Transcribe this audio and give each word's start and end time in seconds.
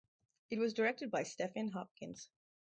It 0.49 0.57
was 0.57 0.73
directed 0.73 1.11
by 1.11 1.21
Stephen 1.21 1.67
Hopkins. 1.67 2.27